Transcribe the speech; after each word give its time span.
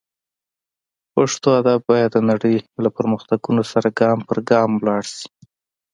پښتو 1.13 1.47
ادب 1.59 1.79
باید 1.89 2.09
د 2.13 2.17
نړۍ 2.29 2.55
له 2.83 2.89
پرمختګونو 2.97 3.61
سره 3.71 3.87
ګام 3.99 4.19
پر 4.27 4.37
ګام 4.49 4.71
لاړ 4.85 5.03
شي 5.15 5.27